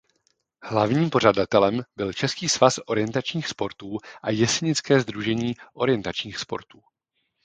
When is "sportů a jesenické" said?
3.47-4.99